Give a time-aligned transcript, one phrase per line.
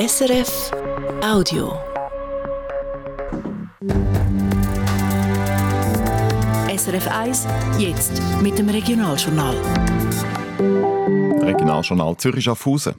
[0.00, 0.70] SRF
[1.22, 1.74] Audio.
[6.74, 7.46] SRF 1,
[7.78, 9.54] jetzt mit dem Regionaljournal.
[11.42, 12.94] Regionaljournal Zürich Schaffhausen.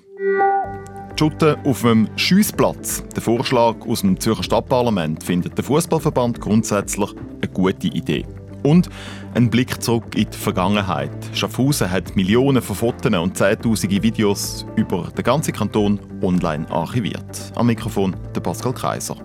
[1.17, 3.03] Schutten auf einem Schiessplatz.
[3.15, 7.09] Der Vorschlag aus dem Zürcher Stadtparlament findet der Fußballverband grundsätzlich
[7.41, 8.27] eine gute Idee.
[8.63, 8.89] Und
[9.33, 11.11] ein Blick zurück in die Vergangenheit.
[11.33, 17.51] Schaffhausen hat Millionen von Fotos und zehntausende Videos über den ganzen Kanton online archiviert.
[17.55, 19.15] Am Mikrofon der Pascal Kaiser.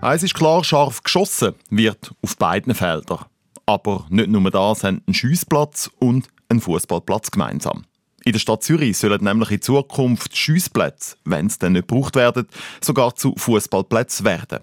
[0.00, 3.24] Eins ist klar, scharf geschossen wird auf beiden Feldern.
[3.66, 7.84] Aber nicht nur das haben ein Schiessplatz und ein Fußballplatz gemeinsam.
[8.24, 12.46] In der Stadt Zürich sollen nämlich in Zukunft Schiessplätze, wenn sie dann nicht gebraucht werden,
[12.80, 14.60] sogar zu Fußballplätzen werden.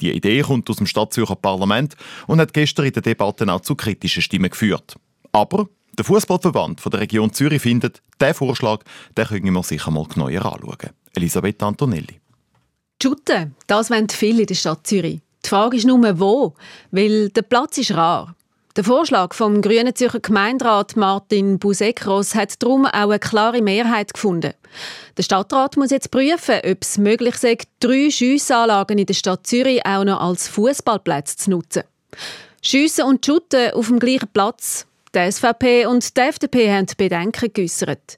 [0.00, 1.94] Die Idee kommt aus dem Stadtzürcher Parlament
[2.26, 4.96] und hat gestern in der Debatte auch zu kritischen Stimmen geführt.
[5.32, 5.68] Aber
[5.98, 8.82] der Fußballverband der Region Zürich findet, diesen Vorschlag
[9.16, 10.90] den können wir sicher mal genauer anschauen.
[11.14, 12.20] Elisabeth Antonelli.
[13.02, 15.20] Schutten, das wollen viele in der Stadt Zürich.
[15.44, 16.54] Die Frage ist nur, wo,
[16.90, 18.34] weil der Platz ist rar.
[18.80, 24.54] Der Vorschlag vom grünen Zürcher Gemeinderat Martin Busekros hat darum auch eine klare Mehrheit gefunden.
[25.18, 29.84] Der Stadtrat muss jetzt prüfen, ob es möglich sei, drei Schiessanlagen in der Stadt Zürich
[29.84, 31.82] auch noch als Fußballplätze zu nutzen.
[32.62, 34.86] Schiessen und Shooten auf dem gleichen Platz.
[35.14, 38.16] Die SVP und die FDP haben Bedenken geäußert.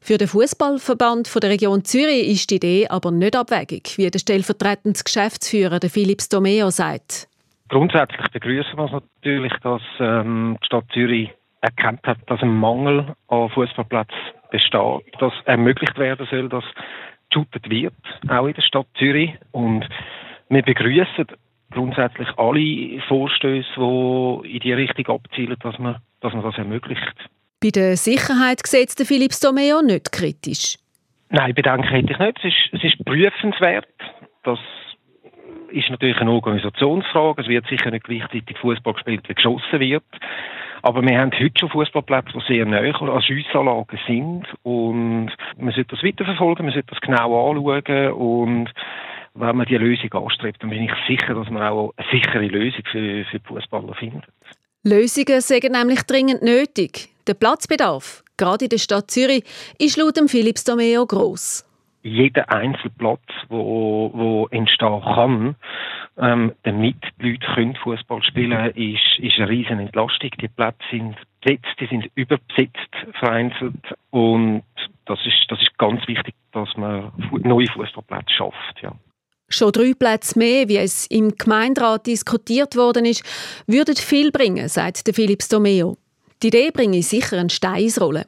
[0.00, 5.02] Für den Fußballverband der Region Zürich ist die Idee aber nicht abwegig, wie der stellvertretende
[5.04, 7.27] Geschäftsführer Philips Domeo sagt.
[7.68, 11.30] Grundsätzlich begrüßen wir es natürlich, dass ähm, die Stadt Zürich
[11.60, 14.16] erkannt hat, dass ein Mangel an Fußballplätzen
[14.50, 16.64] besteht, dass ermöglicht werden soll, dass
[17.30, 17.94] geshootet wird,
[18.28, 19.34] auch in der Stadt Zürich.
[19.52, 19.86] Und
[20.48, 21.26] wir begrüßen
[21.70, 27.14] grundsätzlich alle Vorstöße, die in die Richtung abzielen, dass man, dass man das ermöglicht.
[27.60, 30.76] Bei der Sicherheit sieht der Philips Domeo nicht kritisch.
[31.30, 32.38] Nein, Bedenken hätte ich nicht.
[32.38, 33.86] Es ist, es ist prüfenswert.
[34.44, 34.58] Das
[35.70, 37.42] ist natürlich eine Organisationsfrage.
[37.42, 40.04] Es wird sicher nicht gleichzeitig Fußball gespielt, wie geschossen wird.
[40.82, 44.46] Aber wir haben heute schon Fußballplätze, die sehr näher an Schiessanlagen sind.
[44.62, 48.12] Und man sollte das weiterverfolgen, man sollte das genau anschauen.
[48.12, 48.70] Und
[49.34, 52.82] wenn man diese Lösung anstrebt, dann bin ich sicher, dass man auch eine sichere Lösung
[52.90, 54.24] für, für die Fußballer findet.
[54.84, 57.08] Lösungen sind nämlich dringend nötig.
[57.26, 59.44] Der Platzbedarf, gerade in der Stadt Zürich,
[59.78, 61.67] ist laut dem Philips Domeo gross
[62.02, 65.56] jeder einzelne Platz, wo, wo entstehen kann,
[66.18, 70.30] ähm, damit die Leute Fußball spielen, ist, ist eine riesen Entlastung.
[70.40, 74.62] Die Plätze sind besetzt, die sind überbesetzt, vereinzelt und
[75.06, 78.82] das ist, das ist ganz wichtig, dass man neue Fußballplätze schafft.
[78.82, 78.92] Ja.
[79.48, 83.24] Schon drei Plätze mehr, wie es im Gemeinderat diskutiert worden ist,
[83.66, 85.96] würden viel bringen, sagt der Philips Domeo.
[86.42, 88.24] Die Idee bringe sicher einen Stein ins Rollen.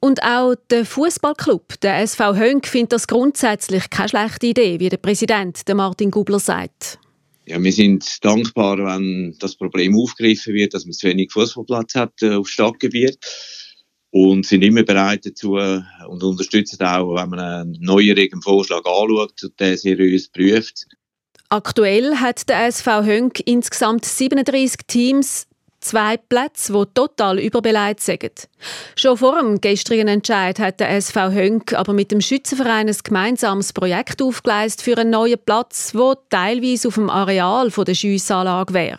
[0.00, 4.96] Und auch der Fußballclub, der SV Hönk, findet das grundsätzlich keine schlechte Idee, wie der
[4.96, 6.98] Präsident, der Martin Gubler, sagt.
[7.46, 12.12] Ja, wir sind dankbar, wenn das Problem aufgegriffen wird, dass man zu wenig Fußballplatz hat
[12.22, 13.18] äh, auf Stadtgebiet
[14.10, 19.42] und sind immer bereit dazu äh, und unterstützen auch, wenn man einen neueren Vorschlag anschaut
[19.42, 20.86] und den seriös prüft.
[21.48, 25.47] Aktuell hat der SV Hönk insgesamt 37 Teams,
[25.80, 28.48] Zwei Plätze, die total überbeleidigt sind.
[28.96, 33.72] Schon vor dem gestrigen Entscheid hat der SV Hönk aber mit dem Schützenverein ein gemeinsames
[33.72, 38.98] Projekt aufgeleistet für einen neuen Platz, wo teilweise auf dem Areal der Schiessanlage wäre.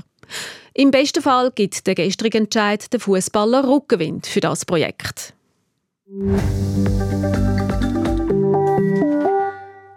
[0.74, 5.34] Im besten Fall gibt der gestrige Entscheid den Fußballer Rückenwind für das Projekt.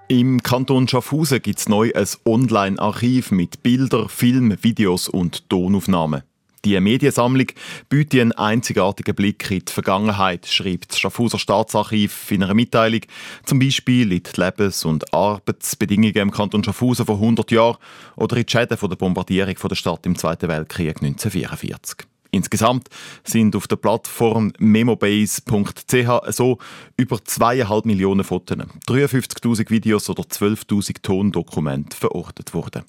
[0.09, 6.23] Im Kanton Schaffhausen gibt es neu ein Online-Archiv mit Bildern, Filmen, Videos und Tonaufnahmen.
[6.65, 7.49] Die Mediensammlung
[7.89, 13.01] bietet einen einzigartigen Blick in die Vergangenheit, schreibt das Schaffhauser Staatsarchiv in einer Mitteilung.
[13.45, 17.79] Zum Beispiel in die Lebens- und Arbeitsbedingungen im Kanton Schaffhausen vor 100 Jahren
[18.15, 22.07] oder in die Schäden von der Bombardierung der Stadt im Zweiten Weltkrieg 1944.
[22.31, 22.89] Insgesamt
[23.25, 26.59] sind auf der Plattform memobase.ch so
[26.97, 28.57] über zweieinhalb Millionen Fotos,
[28.87, 32.85] 53.000 Videos oder 12.000 Tondokumente verortet worden.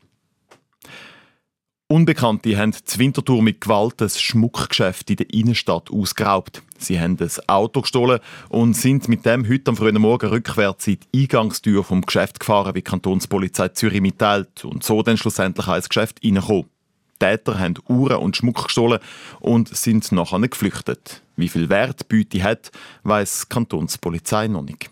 [1.94, 6.64] Unbekannte haben die Winterthur mit Gewalt ein Schmuckgeschäft in der Innenstadt ausgeraubt.
[6.80, 8.20] Sie haben ein Auto gestohlen
[8.50, 12.74] und sind mit dem heute am frühen Morgen rückwärts in die Eingangstür vom Geschäft gefahren,
[12.74, 16.66] wie die Kantonspolizei Zürich mitteilt, und so dann schlussendlich ins Geschäft reingekommen.
[17.20, 18.98] Täter haben Uhren und Schmuck gestohlen
[19.40, 21.22] und sind nachher geflüchtet.
[21.36, 22.72] Wie viel Wert die Beute hat,
[23.04, 24.90] weiss die Kantonspolizei noch nicht.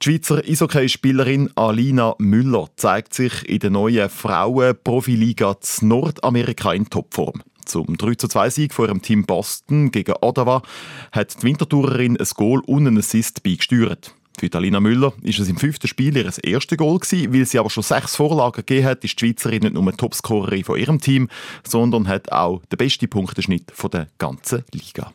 [0.00, 7.42] Die Schweizer Eishockey-Spielerin Alina Müller zeigt sich in der neuen Frauen-Profiliga Nordamerika in Topform.
[7.64, 10.62] Zum 3 Sieg vor ihrem Team Boston gegen Ottawa
[11.10, 14.14] hat die Wintertourerin ein Goal und einen Assist beigesteuert.
[14.38, 17.34] Für Alina Müller ist es im fünften Spiel ihr erstes Goal gewesen.
[17.34, 20.78] Weil sie aber schon sechs Vorlagen gegeben hat, ist die Schweizerin nicht nur Topscorerin von
[20.78, 21.28] ihrem Team,
[21.66, 25.12] sondern hat auch den besten Punkteschnitt der ganzen Liga.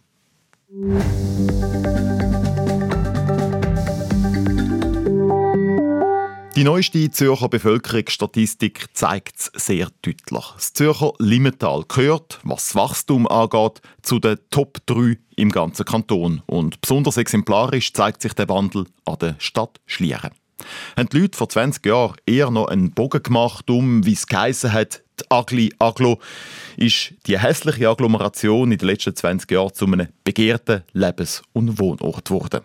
[6.56, 10.46] Die neueste Zürcher Bevölkerungsstatistik zeigt es sehr deutlich.
[10.54, 16.44] Das Zürcher Limmental gehört, was das Wachstum angeht, zu den Top 3 im ganzen Kanton.
[16.46, 20.30] Und besonders exemplarisch zeigt sich der Wandel an der Stadt Schlieren.
[20.96, 24.74] Haben die Leute vor 20 Jahren eher noch einen Bogen gemacht, um, wie es geheissen
[24.74, 26.20] hat, die Agli Aglo,
[26.78, 32.26] ist die hässliche Agglomeration in den letzten 20 Jahren zu einem begehrten Lebens- und Wohnort
[32.26, 32.62] geworden.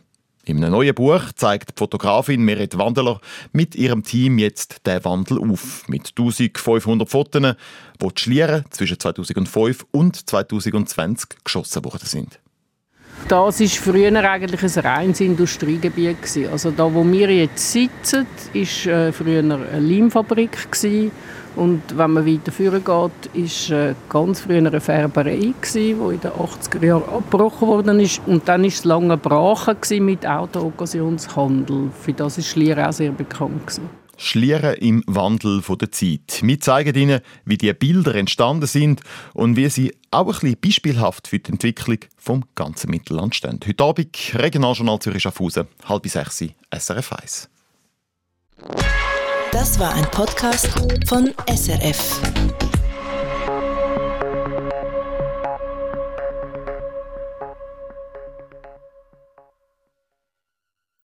[0.48, 3.20] In einem neuen Buch zeigt die Fotografin Merit Wandeler
[3.52, 5.86] mit ihrem Team jetzt den Wandel auf.
[5.88, 12.40] Mit 1500 Fotos, die die Schlieren zwischen 2005 und 2020 geschossen worden sind.
[13.26, 16.16] Das war früher eigentlich ein reines Industriegebiet.
[16.50, 20.56] Also da, wo wir jetzt sitzen, war äh, früher eine Leimfabrik.
[21.56, 26.30] Und wenn man weiter führen geht, ist äh, ganz früher eine Färberei, die in den
[26.30, 28.20] 80er Jahren abgebrochen ist.
[28.26, 31.90] Und dann war es lange Brache mit Auto-Occasionshandel.
[32.00, 33.80] Für das war Schlieren auch sehr bekannt.
[34.18, 36.40] Schlieren im Wandel der Zeit.
[36.42, 39.00] Wir zeigen Ihnen, wie die Bilder entstanden sind
[39.32, 43.60] und wie sie auch ein bisschen beispielhaft für die Entwicklung vom ganzen Mittelland stehen.
[43.64, 46.44] Heute Abend Regionaljournal Zürich Schaffhausen, halb sechs,
[46.76, 47.48] SRF 1.
[49.52, 50.68] Das war ein Podcast
[51.06, 52.20] von SRF.